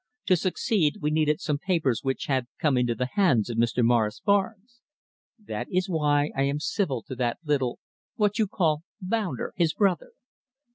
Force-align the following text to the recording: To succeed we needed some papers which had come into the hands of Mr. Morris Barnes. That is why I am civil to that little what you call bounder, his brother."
To 0.25 0.35
succeed 0.35 0.95
we 0.99 1.11
needed 1.11 1.39
some 1.39 1.59
papers 1.59 1.99
which 2.01 2.25
had 2.25 2.47
come 2.57 2.75
into 2.75 2.95
the 2.95 3.05
hands 3.13 3.51
of 3.51 3.57
Mr. 3.59 3.83
Morris 3.85 4.19
Barnes. 4.19 4.81
That 5.37 5.67
is 5.69 5.87
why 5.87 6.31
I 6.35 6.41
am 6.41 6.59
civil 6.59 7.03
to 7.03 7.15
that 7.17 7.37
little 7.45 7.77
what 8.15 8.39
you 8.39 8.47
call 8.47 8.81
bounder, 8.99 9.53
his 9.57 9.75
brother." 9.75 10.13